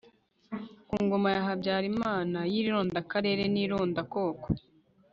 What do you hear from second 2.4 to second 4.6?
y'irondakarere n'irondakoko